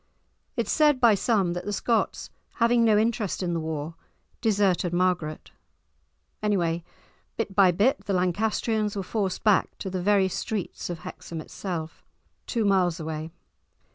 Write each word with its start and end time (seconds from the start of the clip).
It 0.57 0.65
is 0.65 0.71
said 0.71 0.99
by 0.99 1.13
some 1.13 1.53
that 1.53 1.63
the 1.65 1.71
Scots, 1.71 2.31
having 2.55 2.83
no 2.83 2.97
interest 2.97 3.43
in 3.43 3.53
the 3.53 3.59
war, 3.59 3.93
deserted 4.41 4.93
Margaret; 4.93 5.51
anyway, 6.41 6.83
bit 7.37 7.53
by 7.55 7.69
bit 7.69 8.05
the 8.05 8.13
Lancastrians 8.13 8.95
were 8.95 9.03
forced 9.03 9.43
back, 9.43 9.77
to 9.77 9.91
the 9.91 10.01
very 10.01 10.27
streets 10.27 10.89
of 10.89 11.01
Hexham 11.01 11.39
itself, 11.39 12.03
two 12.47 12.65
miles 12.65 12.99
away. 12.99 13.31